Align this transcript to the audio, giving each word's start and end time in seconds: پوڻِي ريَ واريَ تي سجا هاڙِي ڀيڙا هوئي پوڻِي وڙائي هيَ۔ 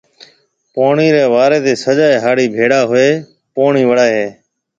پوڻِي 0.73 1.07
ريَ 1.15 1.23
واريَ 1.33 1.59
تي 1.65 1.73
سجا 1.83 2.07
هاڙِي 2.23 2.45
ڀيڙا 2.55 2.79
هوئي 2.89 3.09
پوڻِي 3.55 3.83
وڙائي 3.89 4.11
هيَ۔ 4.17 4.27